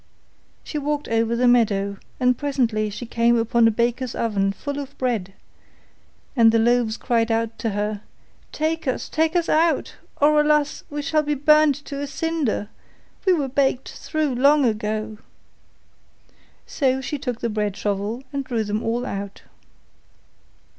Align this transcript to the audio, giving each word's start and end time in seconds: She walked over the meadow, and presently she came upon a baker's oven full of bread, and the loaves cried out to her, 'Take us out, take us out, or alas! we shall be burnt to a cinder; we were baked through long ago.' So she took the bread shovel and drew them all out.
She 0.63 0.79
walked 0.79 1.07
over 1.09 1.35
the 1.35 1.47
meadow, 1.47 1.97
and 2.19 2.35
presently 2.35 2.89
she 2.89 3.05
came 3.05 3.37
upon 3.37 3.67
a 3.67 3.69
baker's 3.69 4.15
oven 4.15 4.51
full 4.51 4.79
of 4.79 4.97
bread, 4.97 5.33
and 6.35 6.51
the 6.51 6.57
loaves 6.57 6.97
cried 6.97 7.31
out 7.31 7.59
to 7.59 7.69
her, 7.77 8.01
'Take 8.51 8.87
us 8.87 9.09
out, 9.09 9.13
take 9.13 9.35
us 9.35 9.47
out, 9.47 9.97
or 10.19 10.41
alas! 10.41 10.83
we 10.89 11.03
shall 11.03 11.21
be 11.21 11.35
burnt 11.35 11.75
to 11.85 11.99
a 12.01 12.07
cinder; 12.07 12.67
we 13.27 13.33
were 13.33 13.47
baked 13.47 13.89
through 13.89 14.33
long 14.33 14.65
ago.' 14.65 15.19
So 16.65 16.99
she 16.99 17.19
took 17.19 17.39
the 17.39 17.49
bread 17.51 17.77
shovel 17.77 18.23
and 18.33 18.43
drew 18.43 18.63
them 18.63 18.81
all 18.81 19.05
out. 19.05 19.43